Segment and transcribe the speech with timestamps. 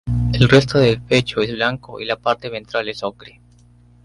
[0.33, 3.39] El resto del pecho es blanco y la parte ventral es ocre.